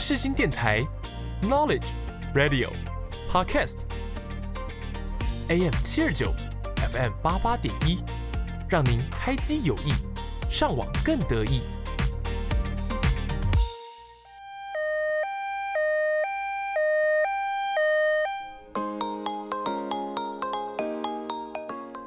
[0.00, 0.86] 世新电台
[1.42, 1.88] ，Knowledge
[2.32, 2.70] Radio
[3.28, 3.82] Podcast，AM
[5.82, 6.32] 七二九
[6.76, 8.02] ，FM 八八点一，
[8.70, 9.92] 让您开机有益，
[10.48, 11.62] 上网更得意。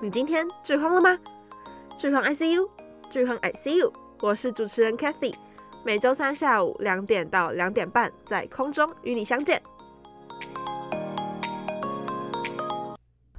[0.02, 1.20] 你今天剧荒了吗？
[2.00, 2.68] 剧荒 ICU，
[3.12, 5.36] 剧荒 ICU，我是主持人 Cathy，
[5.84, 9.60] 每周三下午两点到两点半在空中与你相见。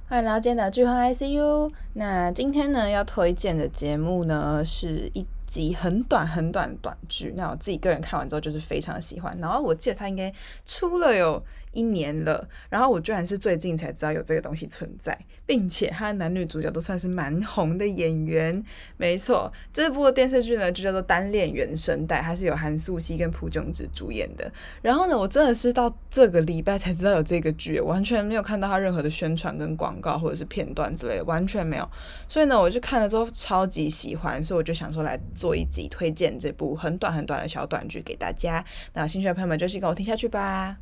[0.09, 1.71] 欢迎来到今天的剧荒 ICU。
[1.93, 7.33] 那今天呢要推荐的节目呢是一集很短很短的短剧。
[7.37, 9.37] 那我自己个人看完之后就是非常的喜欢。
[9.39, 10.31] 然后我记得它应该
[10.65, 11.41] 出了有
[11.73, 18.63] 一年了，然后我居然是最近才知道有这个东西存在，并且它的男女主角都算是蛮红的演员。
[18.97, 24.51] 没错，这部电视剧呢就叫做《单恋原声带》，它是由韩素希跟朴炯植主演的。
[24.81, 31.89] 然后呢，我真的是到这个礼拜才知道有这个剧，完全没有看到它任何的宣传跟广告或者是片段之类的，完全没有。
[32.27, 38.63] 所以呢，我就看了之后超级喜欢，所以我就想说来做一集推荐这部很短很短的小短剧给大家。
[38.93, 40.77] 那有兴趣的朋友们就一起跟我听下去吧。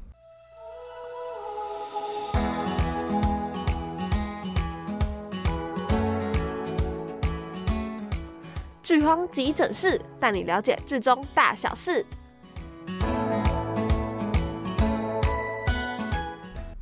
[8.81, 12.05] 剧荒急诊室带你了解剧中大小事。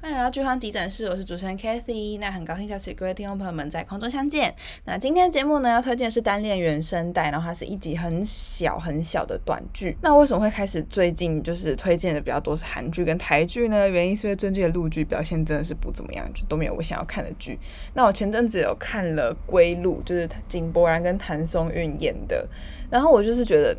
[0.09, 2.17] 欢迎来到剧荒急诊室，我是主持人 Cathy。
[2.17, 4.51] 那很高兴下次各位听众朋友们在空中相见。
[4.83, 9.95] 那今天节目呢，要推荐的是《单恋原声带》，然后它是一集很小很小的短剧。
[10.01, 13.87] 那为什么会开始最近就是推荐的比较多是韩剧跟台剧呢？
[13.87, 17.59] 原因是因为最近的陆剧表现真的是不怎么样，就都没有我想要看的剧。
[17.93, 22.49] 那我前阵子有看了《归路》，就是井柏然跟谭松韵演的，
[22.89, 23.77] 然后我就是觉得。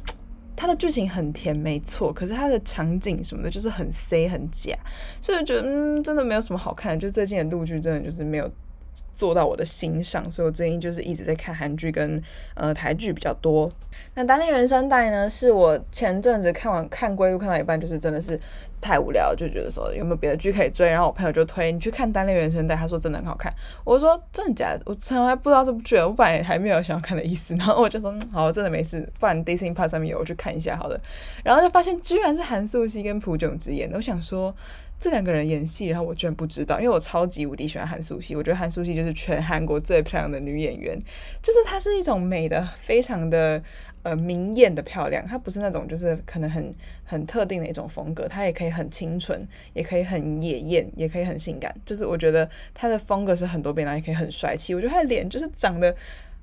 [0.60, 4.76] 它的剧情很甜，没错，可是它的场景什么的，就是很 C 很假，
[5.22, 6.98] 所以我觉得嗯，真的没有什么好看的。
[7.00, 8.44] 就最近的陆剧，真的就是没有。
[9.12, 12.22] 做到我的心上，所以我最近就是一直在看韩剧跟
[12.54, 13.70] 呃台剧比较多。
[14.14, 18.38] 那《单恋原声带》呢，是我前阵子看完看归路看到一半，就是真的是
[18.80, 23.52] 太无聊，就觉得说有没有别的剧可以追，然后我朋友就推你去看《单恋原声带》，他说真的很好看。
[23.84, 24.82] 我说真的假的？
[24.86, 27.54] 我从来不知道这部剧，我本来还没有想要看的意思。
[27.56, 30.98] 然后我就说好，真的没事，不然 Disney Plus 上面有，我去看一下好了。
[31.44, 34.54] 然后就发现居然是韩素希跟朴炯植演的，我想说。
[35.00, 40.96] 这两个人演戏，然后我居然不知道，因为我超级无敌喜欢韩素汐，我觉得韩素汐就是全韩国最漂亮的女演员，
[41.42, 43.62] 就是她是一种美的非常的
[44.02, 46.74] 呃明艳的漂亮，她不是那种就是可能很
[47.04, 55.96] 很特定的一种风格，她也可以很清纯，也可以很野艳，也可以很性感，就是我觉得她的风格是很多变，的也可以很帅气，我觉得她的脸就是长得。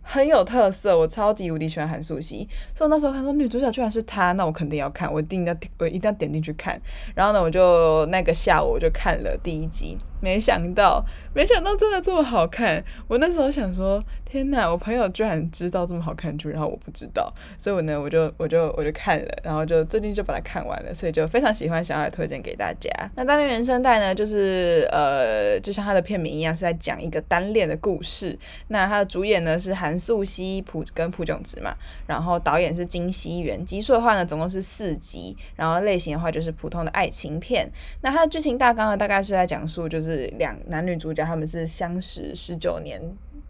[0.09, 6.81] 很有特色，我超级无敌喜欢韩素汐，所以那时候他说女主角居然是她，那我肯定要看，我一定要我一定要点进去看。
[7.13, 12.83] 然后呢，我就那个下午我就看了第一集，没想到，没想到真的这么好看。
[13.07, 22.89] 我那时候想说，天哪，我朋友居然知道这么好看剧，然后我不知道，所以我呢，我就我就我就看了，然后就最近就把它看完了，所以就非常喜欢，想要来推荐给大家。
[23.15, 28.37] 那单恋原声带呢，就是呃，就像它的片名一样，是在讲一个单恋的故事。
[28.69, 29.97] 那它的主演呢是韩。
[29.97, 31.75] 素希朴跟朴炯植嘛，
[32.05, 37.67] 然后导演是金熙元，集数的话呢总共是四集，然后类型的话就是普通的爱情片。
[38.01, 43.01] 那它的剧情大纲呢，大概是在讲述就是是两男女主角他们是相识十九年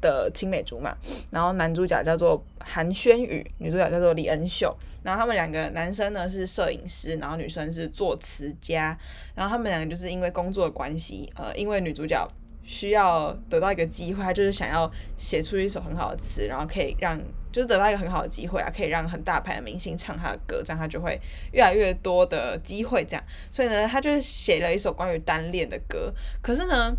[0.01, 0.95] 的青梅竹马，
[1.29, 8.97] 然后男主角叫做韩宣宇，女主角叫做李恩秀，然后他们两个男生呢是摄影师，然后女生是作词家，
[9.35, 12.27] 然后他们两个就是因为工作的关系，呃，因为女主角。
[12.69, 17.17] 需要得到一个机会，就是想要写出一首很好的词，然后可以让
[17.57, 21.19] 就是得到一个很好的机会啊，可以让很大牌的明星唱他的歌，这样他就会
[21.53, 23.03] 越来越多的机会。
[23.03, 26.13] 这样，所以呢，他就写了一首关于单恋的歌。
[26.39, 26.95] 可是呢，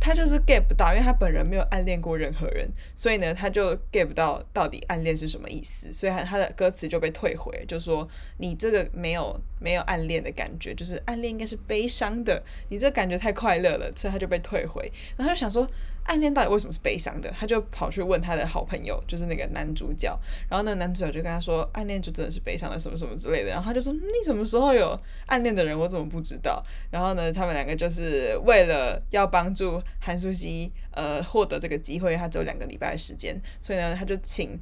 [0.00, 8.08] 他就是 get 不到，因为他本人没有暗恋过任何人，所以呢，他就 get 不到到底暗恋是什么意思，所以他他的歌词就被退回，就说
[8.38, 15.68] 你这个没有没有暗恋的感觉，就是暗恋应该是悲伤的，你这感觉太快乐了，所以他就被退回，然后他就想说。
[16.04, 17.30] 暗恋到底为什么是悲伤的？
[17.38, 20.18] 他就跑去问他的好朋友，就是那个男主角。
[20.48, 23.50] 然后那个男主角就跟他说，暗恋就真的是悲伤的，什么什么之类的。
[23.50, 25.78] 然后他就说，你什么时候有暗恋的人？
[25.78, 26.64] 我怎么不知道？
[26.90, 34.58] 然后呢，他们两个就是为了要帮助韩素汐，呃，获得这个机会，他只有两个礼拜的时间，所以呢，他就请。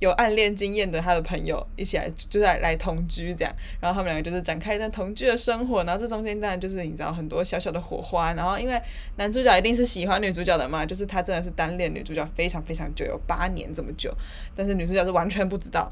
[0.00, 8.80] 有暗恋经验的他的朋友一起来，就是来来同居这样，然后他们两个就是展开一段同居的生活，然后这中间当然就是你知道很多小小的火花，然后因为
[9.16, 14.14] 男主角一定是喜欢女主角的嘛，就是他真的是单恋女主角非常非常久，有八年这么久，
[14.54, 15.90] 但是女主角是完全不知道。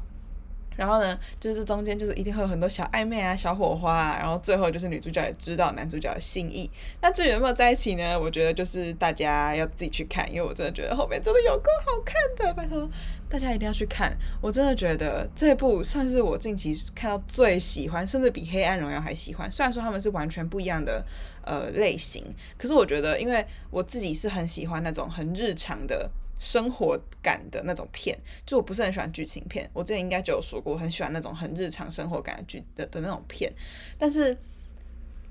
[0.75, 6.69] 然后呢，就是中间就是一定会有很多小暧昧啊、小火花啊，然后最后就是女主角也知道男主角的心意。
[7.01, 8.19] 那至于有没有在一起呢？
[8.19, 12.89] 我觉得就是大家要自己去看，因为我真的觉得后面真的有够好看的，拜托
[13.29, 14.15] 大家一定要去看。
[14.41, 19.51] 我真的觉得这部算是我近期看到最喜欢，甚至比《黑暗荣耀》还喜欢。
[19.51, 21.05] 虽然说他们是完全不一样的
[21.43, 22.25] 呃类型，
[22.57, 26.09] 可是我觉得，因为我自己是很喜欢那种很日常的。
[26.39, 29.69] 生活感的那种片，就我不是很喜欢剧情片。
[29.73, 33.51] 我之前应该就有说过，很喜欢那种很日常生活感的剧的的那种片。
[33.97, 34.35] 但是《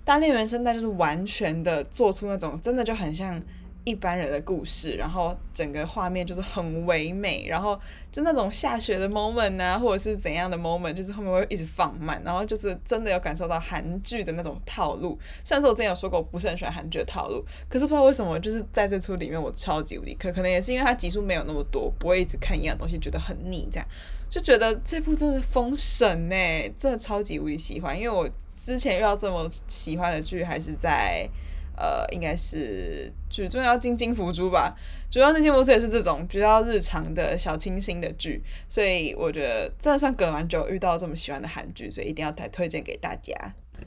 [0.04, 3.42] 单恋原声带》就是完全的做出那种真的就很像。
[3.84, 7.78] 一般人的故事，然后整个画面就是很唯美，然后
[8.12, 15.18] 就那种下雪的 moment 啊，或者是怎样的 moment，就是后面会一直放慢，然后就是真的有感受到韩剧的那种套路。
[15.44, 23.88] 虽然说我之前有说过我不是很喜欢韩剧的套路，可是不知道为什么，就是在这出里面我超级无敌可，可能也是因为它集数没有那么多，不会一直看一样东西觉得很腻，这样
[24.30, 26.34] 就觉得这部真的封神呢，
[26.78, 31.28] 真的超级无敌喜欢，因为我之前遇到这么喜欢的剧还是在。
[31.76, 34.76] 呃，应该是最重要金金福珠吧，
[35.10, 43.34] 主要那些福珠也是这种比较日常的小清新的剧，所以我觉得真的算隔完久遇到这么喜欢的韩剧，所以一定要再推荐给大家。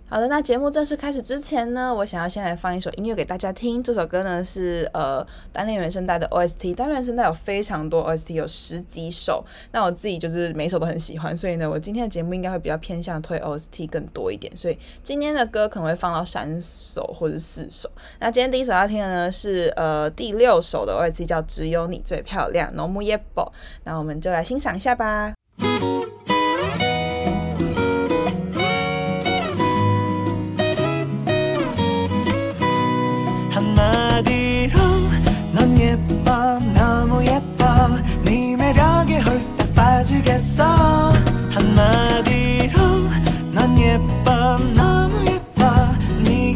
[0.07, 3.81] 好的，那节目正式开始之前呢，我想要先来放一首音乐给大家听。
[3.83, 9.43] 这首歌呢是呃单恋原声带的 OST，单恋原声带有非常多 OST，有十几首。
[9.71, 14.55] 那我自己就是每首都很喜欢，所以呢，我今天的节目应该会比较偏向推 OST 更多一点。
[14.55, 17.89] 所以今天的歌可能会放到三首或者四首。
[18.19, 23.51] 那今天第一首要听的呢是呃第六首的 OST，叫《只有你最漂亮》，No m u y e b o
[23.83, 25.33] 那我们就来欣赏一下吧。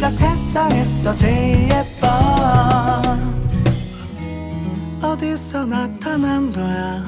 [0.10, 2.08] 세상에서 제일 예뻐.
[5.02, 7.04] 어디서 나타난 거야?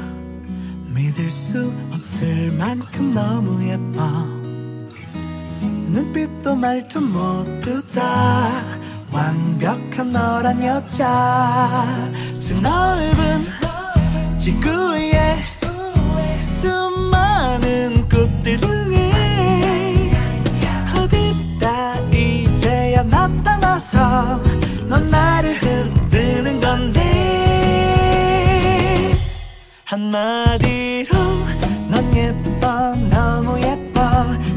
[0.87, 4.01] 믿을 수 없을 만큼 너무 예뻐.
[5.61, 8.49] 눈빛도 말투 모두 다
[9.11, 11.85] 완벽한 너란 여자.
[12.39, 13.43] 저 넓은
[14.37, 15.41] 지구에
[16.47, 16.90] 숨
[23.81, 24.39] 나서
[24.87, 27.01] 넌 나를 흔드는 건데.
[29.85, 31.17] 한마디로
[31.89, 34.03] 넌 예뻐 너무 예뻐.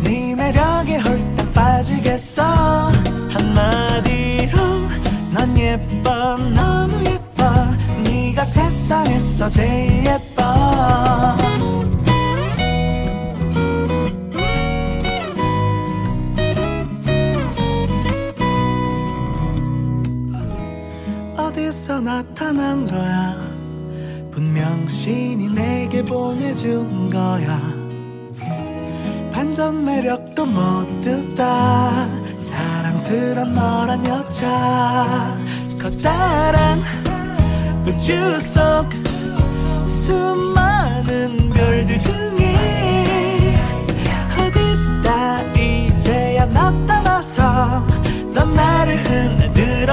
[0.03, 2.93] 네 매력에 홀딱 빠지겠어.
[3.31, 4.59] 한마디로
[5.33, 7.51] 넌 예뻐 너무 예뻐.
[8.05, 10.24] 네가 세상에서 제일 예뻐.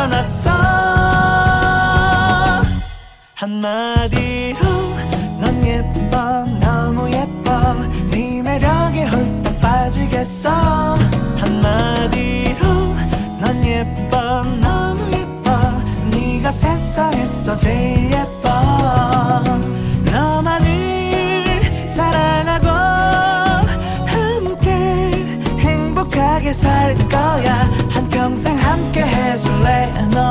[0.01, 0.49] 일어났어.
[3.35, 4.59] 한마디로
[5.39, 7.73] 넌 예뻐 너무 예뻐.
[8.09, 10.97] 네 매력에 홀딱 빠지겠어.
[11.37, 12.65] 한마디로
[13.41, 15.51] 넌 예뻐 너무 예뻐.
[16.11, 18.10] 네가 세상에서 제일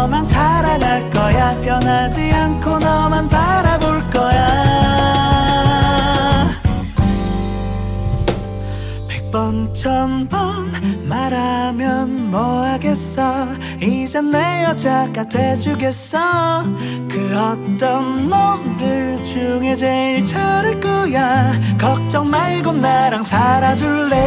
[0.01, 1.61] 너만 사랑할 거야.
[1.61, 4.49] 변하지 않고 너만 바라볼 거야.
[9.07, 10.73] 백번 천번
[11.07, 13.49] 말하면 뭐하겠어?
[13.83, 16.63] 이젠 내 여자가 돼주겠어?
[17.07, 21.53] 그 어떤 놈들 중에 제일 잘할 거야.
[21.79, 24.21] 걱정 말고 나랑 살아줄래?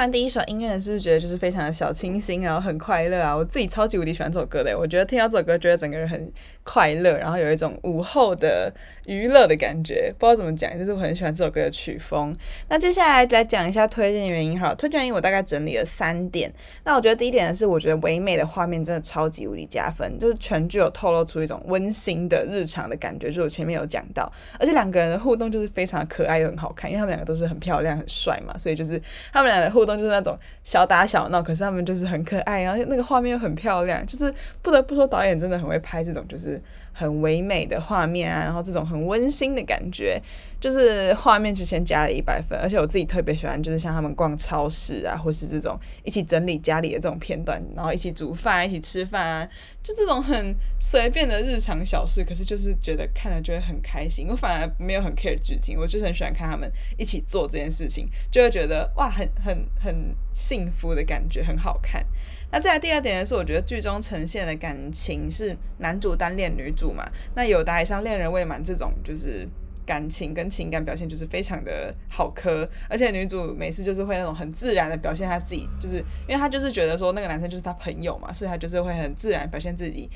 [0.00, 3.36] 完第一首音乐，是不是觉得就是非常的小清新，然后很快乐啊？
[3.36, 8.72] 我自己超级无敌喜欢这首歌的，我觉得听到这首歌，觉得整个人很快乐，然后有一种午后的
[9.04, 10.10] 娱乐的感觉。
[10.18, 12.34] 不知道怎么讲，就是我很喜欢这首歌的曲风。
[12.68, 16.50] 那接下来来讲一下推荐原因哈，推荐原因我大概整理了三点。
[16.84, 28.98] 那我觉得第一点呢是，我觉得唯美的画面真的超级无敌加分，就是全剧有透露出一种温馨的日常的感觉，就是我前面有讲到，而且两个人的互动就是非常可爱又很好看，因为他们两个都是很漂亮很帅嘛，所以就是
[29.30, 34.32] 他们俩的互动就是那种小打小闹，可是他们就是很可爱，然后那个画面又很漂亮，就是
[34.62, 36.60] 不得不说导演真的很会拍这种就是。
[36.92, 40.20] 很唯美的画面啊，然后这种很温馨的感觉，
[40.60, 49.48] 就是画面之前加了一百分，而且我自己特别喜欢，就是像他们逛超市啊，或是这种一起整理家里的这种片段，然后一起煮饭、一起吃饭啊，
[49.82, 54.26] 就这种很随便的日常小事，可是就是觉得看了就会很开心。
[54.28, 62.04] 我反而没有很 care 剧情，我就是很喜欢看他们一起做这件事情，就会觉得哇，很很很幸福的感觉，很好看。
[62.52, 69.46] 那再来第二点呢，是我觉得剧中呈现的感情是男主单恋女主嘛，那有达以上恋人未满这种就是
[69.86, 75.96] 感情跟情感表现就是非常的好磕，而且女主每次就是会那种很自然的表现她自己，就是
[76.28, 80.08] 因为她就是觉得说那个男生就是她朋友嘛，所以她就是会很自然表现自己。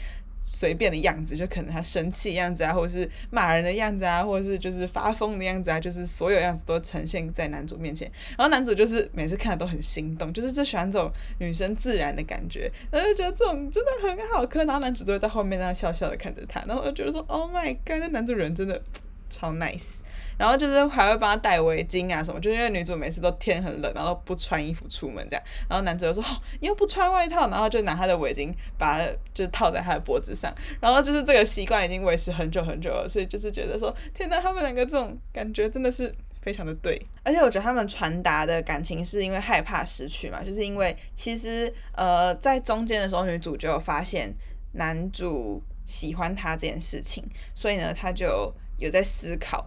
[0.47, 8.11] 随便的样子，就可能他生气样子啊，或者是骂人的样子啊，或者是就是发疯的样子啊，就是所有样子都呈现在男主面前。
[8.37, 14.65] 然后男主就是每次看的都很心动，就是就喜欢这种女生自然的感觉，然后就觉得这种真的很好磕。
[14.65, 18.83] 然后男主都会在后面那样笑笑的看着他，然后就觉得说，Oh my god，那男主人真的。
[19.31, 19.97] 超 nice，
[20.39, 44.35] 然后就是还会帮他戴围巾啊什么，就是因为女主每次都天很冷，然后不穿衣服出门这样，然后男主就说：“哦，你又不穿外套。”然后就拿他的围巾把它就套在他的脖子上，然后就是这个习惯已经维持很久很久了，所以就是觉得说，天呐，他们两个这种感觉真的是非常的对，而且我觉得他们传达的感情是因为害怕失去嘛，就是因为其实呃在中间的时候，女主就有发现
[44.73, 48.53] 男主喜欢她这件事情，所以呢，他就。
[48.79, 49.67] 有在思考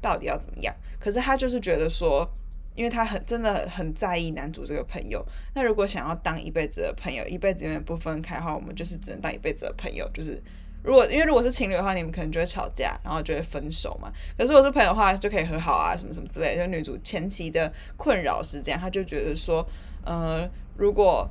[0.00, 2.28] 到底要怎么样，可是他就是觉得说，
[2.74, 5.24] 因为他很真的很在意男主这个朋友。
[5.54, 10.08] 那如果想要当一辈子的朋友，一辈子永远不分开的话，我们就是只能当一辈子的朋友。
[10.12, 10.40] 就是
[10.82, 14.12] 如果因为如果是情侣的话，你们可能就会吵架，然后就会分手嘛。
[14.36, 16.56] 可是如果是朋友的话，就可以和好啊，什么什么之类。
[16.56, 19.66] 就女主前期的困扰是这样，他就觉得说，
[20.04, 21.28] 呃，如果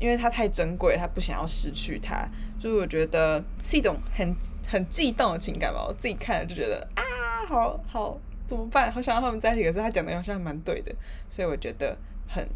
[0.00, 4.34] 因为他太珍贵，他不想要失去他，就是我觉得是一种很
[4.68, 5.84] 很悸动的情感吧。
[5.86, 7.02] 我自己看了就觉得啊，
[7.48, 8.90] 好好怎么办？
[8.92, 10.94] 好想要他们在一起，可是他讲的好像蛮对的，
[11.30, 11.96] 所以我觉得
[12.28, 12.46] 很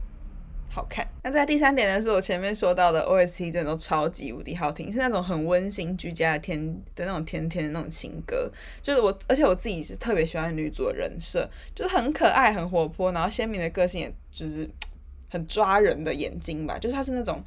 [0.68, 1.06] 好看。
[1.22, 6.60] 那在第三点呢，是我前面说到的 OST 真的都超级无敌好听，是那种很温馨居家的甜
[6.94, 8.50] 的那种甜甜的那种情歌。
[8.82, 14.68] 就是我，而且我自己是特别喜欢女主的人设，就是很可爱、很活泼，然后鲜明的个性，也就是。
[15.28, 17.42] 很抓人的眼睛吧，就是她是那种，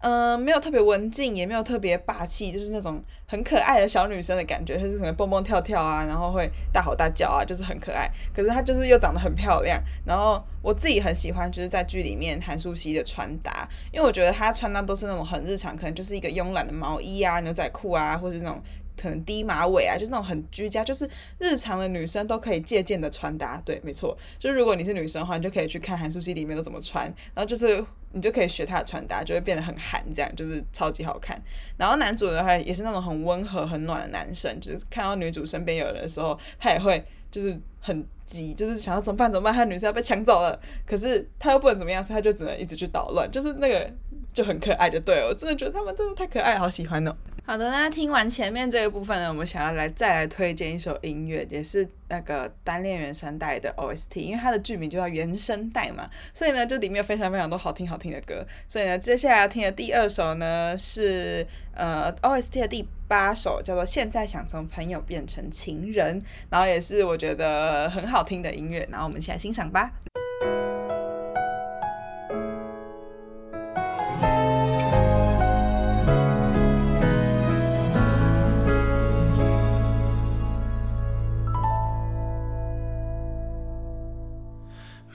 [0.00, 8.10] 嗯、没有特别文静，也没有特别霸气，就是那种很可爱的小女生的感觉，就是什么蹦蹦跳跳啊，然后会大吼大叫啊，就是很可爱。
[8.34, 18.62] 可是她就是又长得很漂亮，然后我自己很喜欢，就是在剧里面韩素汐的穿搭，因为我觉得她穿搭都是那种很日常，可能就是一个慵懒的毛衣啊、牛仔裤啊，或是那种。
[19.00, 23.60] 可能低马尾啊，就是那种很居家，就是日常的女生都可以借鉴的穿搭。
[23.64, 31.40] 对，没错，就是如果你是女生的话，你就可以去看韩素希里面都怎么穿，然后就是你就可以学她的穿搭，就会变得很韩，这样就是超级好看。
[31.76, 43.92] 然后男主的话也是那种很温和、很暖的男生，就是看到女主身边有人的时候，他也会就是很急，就是想要怎么办怎么办，他的女生要被抢走了，可是他又不能怎么样，所以他就只能一直去捣乱，就是那个
[44.32, 47.14] 就很可爱，就对，我真的觉得他们真的太可爱，好喜欢哦。
[47.48, 58.44] 好的，那听完前面这个部分呢，我们想要来再来推荐一首音乐，也是那个单恋原声带的 OST，因为它的剧名就叫原声带嘛，所以呢，这里面有非常非常多好听好听的歌。
[58.66, 69.92] 所以呢，接下来要听的第二首呢是呃 OST 的第八首，叫做《现在想从朋友变成情人》，然后也是我觉得很好听的音乐，然后我们一起来欣赏吧。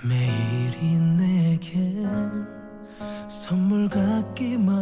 [0.03, 2.07] 매일이 내겐
[3.29, 4.75] 선물 같기만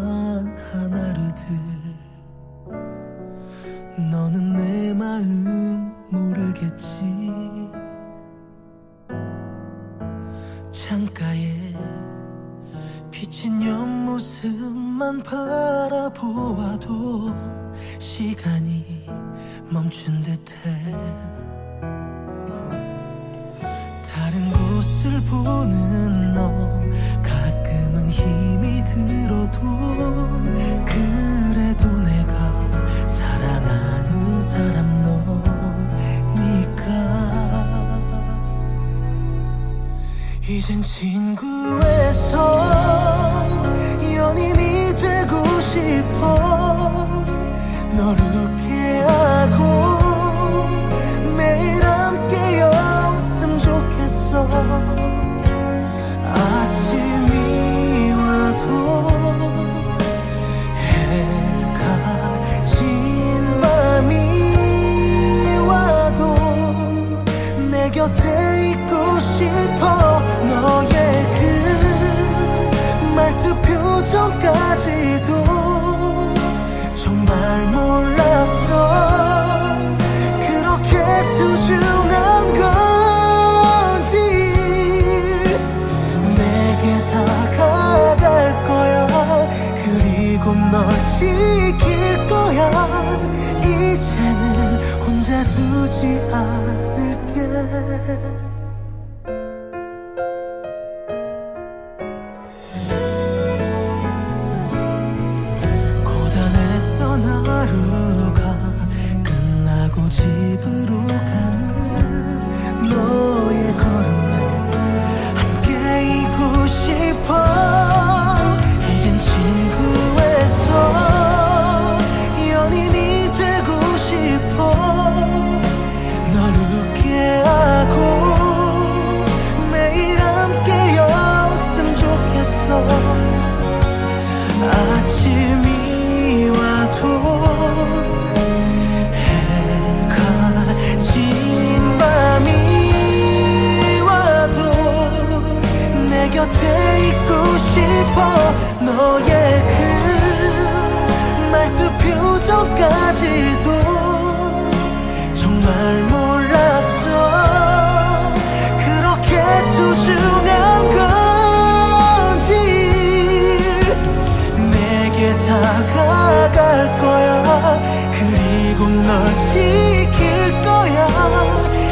[165.50, 167.82] 다가갈 거야.
[168.12, 171.08] 그리고 널 지킬 거야.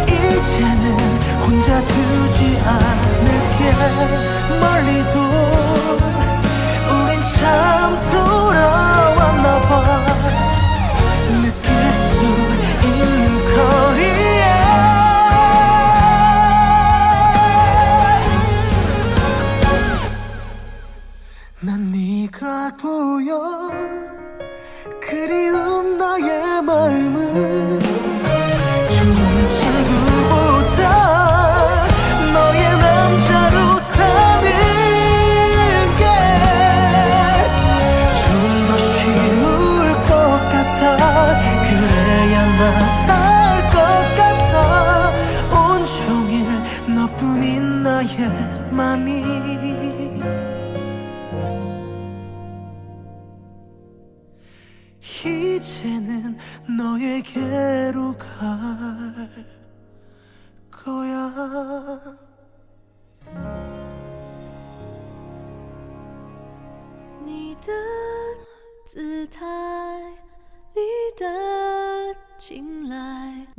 [0.06, 0.98] 이제는
[1.41, 3.74] 혼자 두지 않을게.
[4.60, 5.13] 멀리도
[6.91, 7.97] 우린 참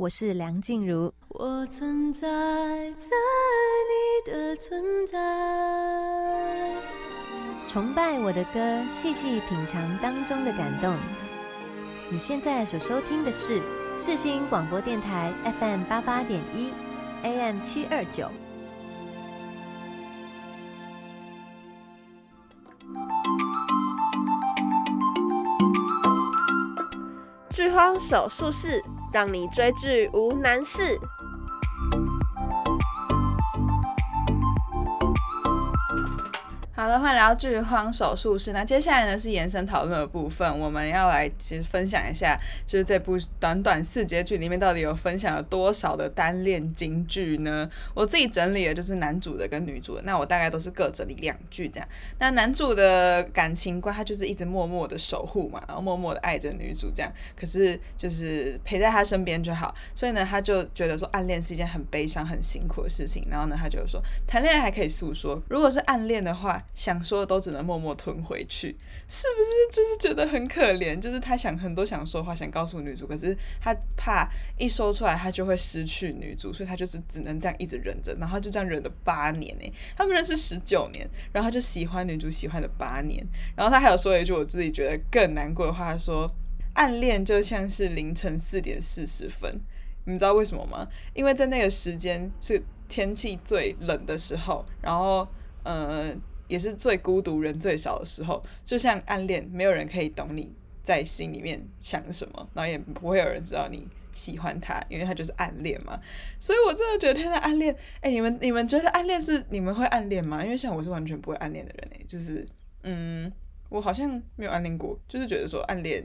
[0.09, 2.27] 我是梁静茹，我存在
[2.93, 3.09] 在
[3.85, 6.73] 你的存在。
[7.67, 10.97] 崇拜我的歌，细细品尝当中的感动。
[12.09, 13.61] 你现在所收听的是
[13.95, 16.73] 世新广播电台 FM 八八点一
[17.21, 18.31] ，AM 七二九。
[27.51, 30.99] 剧荒手术室，让你追剧无难事。
[36.79, 38.53] 好的，欢迎来到剧荒手术室。
[38.53, 47.69] 那接下来呢是延伸讨论的部分，我们要来其实分享一下，就是这部短短四节剧里面到底有分享了多少的单恋金句呢？
[47.93, 51.89] 我自己整理的就是男主的跟女主的，那我大概都是各整理两句这样。
[52.17, 59.75] 那男主的感情观，他就是一直默默的守护嘛，然后默默的爱着女主这样，可是就是陪在他身边就好。
[59.93, 63.27] 所以呢，他就觉得说暗恋是一件很悲伤、很辛苦的事情。
[63.29, 66.63] 然后呢，他就说谈恋爱还可以诉说，如果是暗恋的话。
[66.73, 68.75] 想说的都只能默默吞回去，
[69.07, 69.75] 是不是？
[69.75, 86.31] 就是觉得很可怜，就是他想很多想说的话，想告诉女主，可是他怕一说出来，他就会失去女主，所以他就是只能这样一直忍着，然后就这样忍了八年诶，他们认识十九年，然后他就喜欢女主喜欢了八年，然后他还有说了一句我自己觉得更难过的话，他说
[86.73, 89.59] 暗恋就像是凌晨四点四十分，
[90.05, 90.87] 你知道为什么吗？
[91.13, 92.63] 因为在那个时间是。
[92.89, 95.27] 天气最冷的时候，然后，
[95.61, 96.11] 呃，
[96.49, 100.51] 也是最孤独、人最少的时候，就像暗恋，没有人可以懂你
[100.83, 105.97] 在心里面想什么，然后也不会有人知道你喜欢他，因为他就是暗恋嘛。
[106.39, 110.43] 所以我真的觉得，天呐，暗恋，哎，你们你们觉得暗恋是你们会暗恋吗？
[110.43, 112.45] 因为像我是完全不会暗恋的人哎，就是，
[112.83, 113.31] 嗯，
[113.69, 116.03] 我好像没有暗恋过，就是觉得说暗恋，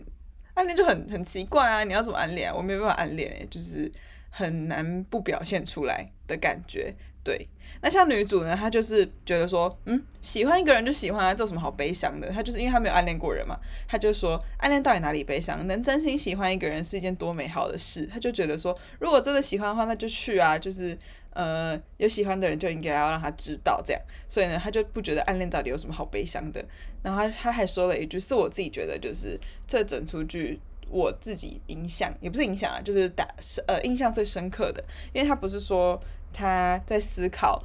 [0.54, 2.54] 暗恋就很很奇怪啊，你要怎么暗恋啊？
[2.54, 3.90] 我没有办法暗恋哎，就是。
[4.36, 6.92] 很难不表现出来的感觉，
[7.24, 7.48] 对。
[7.80, 12.30] 那像女主呢，她就是觉得说，嗯，喜欢一个人就喜欢啊，这有什么好悲伤的？
[12.30, 13.58] 她就是因为她没有暗恋过人嘛，
[13.88, 15.66] 她就说，暗恋到底哪里悲伤？
[15.66, 18.06] 能真心喜欢一个人是一件多美好的事。
[18.06, 20.96] 她就觉得说，如果真的喜欢的话，那就去啊，就是
[21.30, 24.00] 呃，有喜欢的人就应该要让他知道这样。
[24.28, 26.64] 所以呢，她就不觉得暗恋到底有什么好悲伤的。
[27.02, 30.60] 然后她还说了一句，是我自己觉得就是这整出剧。
[30.90, 33.26] 我自己影响也不是影响啊，就是打
[33.66, 36.00] 呃印象最深刻的，因为他不是说
[36.34, 37.64] 他在思考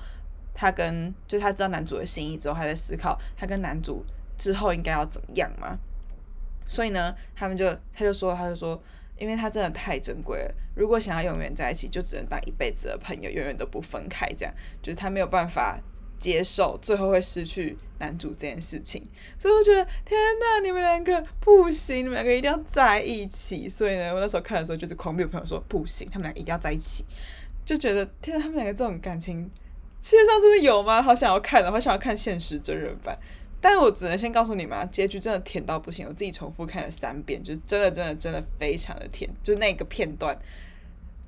[0.53, 4.05] 他跟就是他知道男主的心意之后，他在思考他跟男主
[4.38, 5.77] 之后应该要怎么样嘛。
[6.67, 8.82] 所以呢，他们就他就说他就说，
[9.17, 15.79] 因为他真的太珍贵了，如果想要永远在一起，就只能当一辈子的朋友，永远都不分开，这样就是他没有办法。
[16.19, 19.01] 接受最后会失去男主这件事情，
[19.38, 23.69] 所以我觉得天哪，你们两个不行，你们两个一定要在一起。
[23.69, 27.05] 所以呢，我那时候看的时候就是狂逼我朋友说不行，他们两个一定要在一起，
[27.69, 29.47] 就觉得天呐，他们两个这种感情
[30.01, 31.03] 世界上真的有吗？
[31.03, 33.15] 好想要看的，好想要看现实真人版。
[33.62, 40.36] 但是我只能先告诉你们啊，结局真的甜到不行，我自己重复看了三遍，就真的真的真的非常的甜，就那个片段。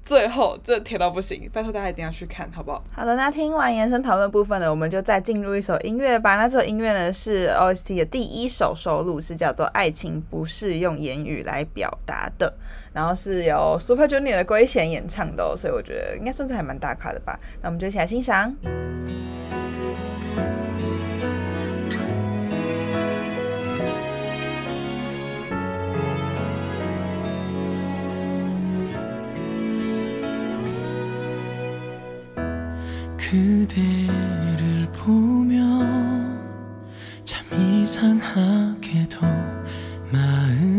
[0.04, 2.84] 最后，这甜到不行，拜托大家一定要去看，好不好？
[2.92, 6.36] 好的，那听完延伸讨论部分呢，我们就再进入一首音乐吧。
[6.38, 12.52] 那这首音乐呢是 OST 的第一首收录，是叫做《爱情不是用言语来表达的》，
[12.94, 17.40] 然后是由 Super Junior 的圭贤演唱的哦，所以我觉得应该算是还蛮大咖的吧。
[17.62, 18.54] 那我们就一起来欣赏。
[33.32, 36.52] 그대를 보면
[37.24, 39.22] 참 이상하게도
[40.12, 40.71] 마음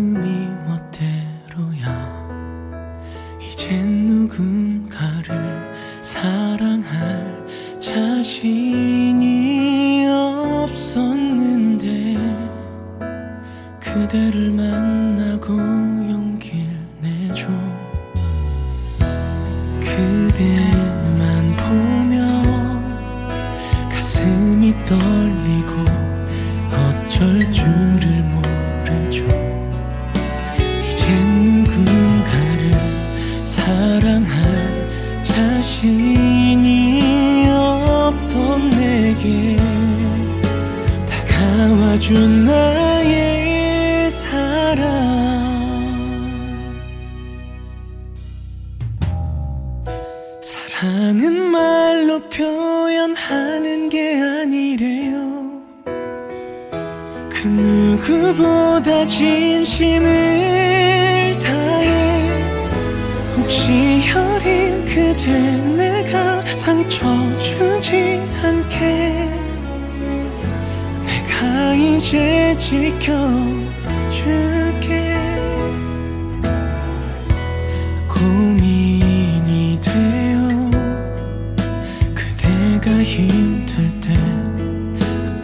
[83.28, 84.14] 힘들 때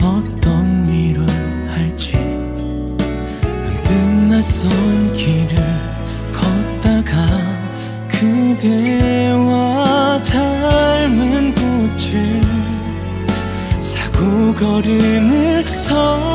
[0.03, 3.93] 어떤 위로를 할지 문득
[4.29, 4.71] 낯선
[5.15, 5.57] 길을
[6.33, 7.27] 걷다가
[8.09, 9.39] 그대와
[10.23, 12.43] 닮은 꽃을
[13.81, 16.28] 사고 걸음을 서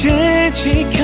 [0.00, 0.98] 제 지켜줄게.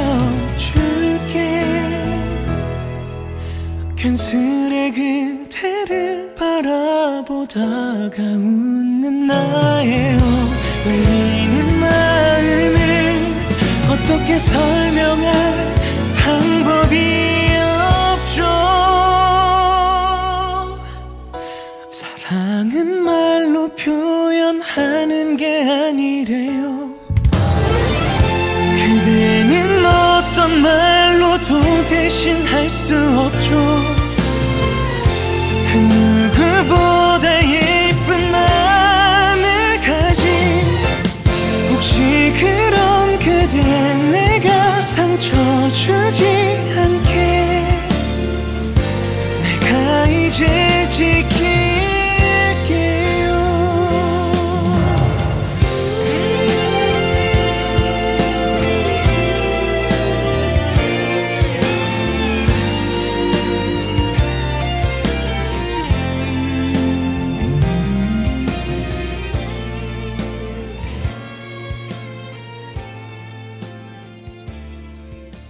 [3.95, 8.66] 괜스레 그대를 바라보다가 울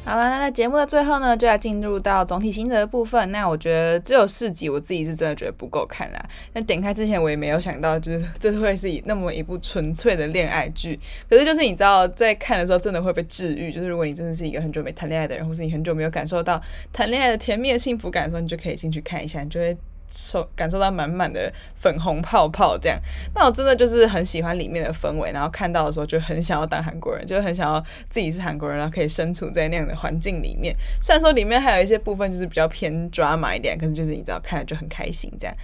[0.07, 3.33] 好了，那在节目的最后呢，就要进入到总体心得的部分。
[3.33, 6.27] 那我觉得只有四集，我自己是真的觉得不够看啦。
[6.53, 10.97] 那点开之前，我也没有想到，就是这会是以那么一部纯粹的恋爱剧。
[11.29, 13.73] 可是就是你知道，在看的时候真的会被治愈。
[13.73, 19.77] 就是如果你真的是一个很久没谈恋爱的人，或是你很久没有感受到谈恋爱的甜蜜的幸福感的时候，你就可以进去看一下，你就会。
[20.09, 22.99] 受感受到满满的粉红泡泡，这样，
[23.35, 30.75] 那我真的就是很喜欢里面的氛围，然后看到的时候就很想要当韩国人，就很想要自己是韩国人，然后可以身处在那样的环境里面。
[31.01, 35.57] 虽然说里面还有一些部分就是比较偏 drama 一点，可是就是你知道看了就很开心，这样。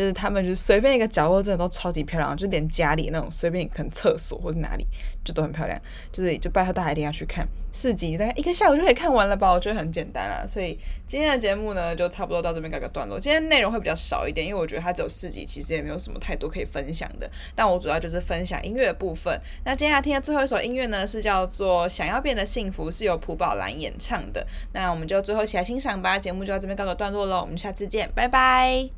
[0.00, 4.86] 就是他们就随便一个角落真的都超级漂亮，就连家里那种随便可能厕所或者哪里
[5.22, 5.78] 就都很漂亮。
[6.10, 9.50] 就是就拜托大家一定要去看四集，大概一个下午就可以看完了吧？
[9.52, 10.46] 我觉得很简单啦。
[10.48, 13.20] 所以今天的节目呢，就差不多到这边告个段落。
[13.20, 17.30] 今天内容会比较少一点，因为我觉得它只有四集，其实也没有什么太多可以分享的。
[17.54, 19.38] 但我主要就是分享音乐的部分。
[19.66, 24.46] 那接下来听的最后一首音乐呢，是叫做《想要变得幸福》，是由朴宝蓝演唱的。
[24.72, 26.18] 那我们就最后一起来欣赏吧。
[26.18, 28.88] 节目就到这边告个段落喽，我们下次见，拜拜。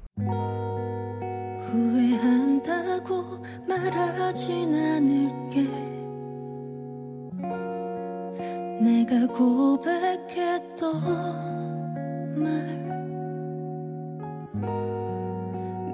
[1.73, 5.65] 후회한다고 말하진 않을게.
[8.79, 10.93] 내가 고백했던
[12.37, 12.83] 말.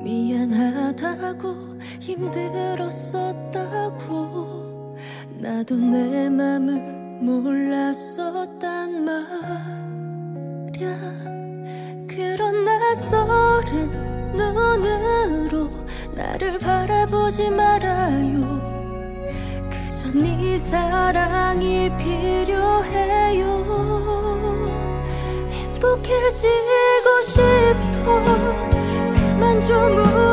[0.02, 3.38] 미안하다고 힘들었었다고.
[5.38, 6.80] 나도 내 맘을
[7.22, 9.28] 몰랐었단 말야.
[12.08, 15.68] 그런 낯설은 눈으로
[16.12, 18.60] 나를 바라보지 말아요.
[19.68, 23.44] 그저 네 사랑이 필요해요.
[25.50, 28.24] 행복해지고 싶어.
[29.14, 30.27] 그만 좀